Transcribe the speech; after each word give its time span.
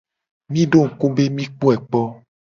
Mi 0.51 0.61
do 0.71 0.79
ngku 0.87 1.05
be 1.15 1.23
mi 1.35 1.43
kpoe 1.53 1.75
kpo. 1.87 2.01